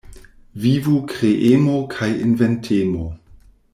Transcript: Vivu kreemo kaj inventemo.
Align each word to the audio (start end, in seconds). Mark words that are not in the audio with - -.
Vivu 0.63 0.93
kreemo 1.11 1.75
kaj 1.93 2.09
inventemo. 2.29 3.05